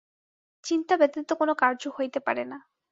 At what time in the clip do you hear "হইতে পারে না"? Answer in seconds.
1.97-2.57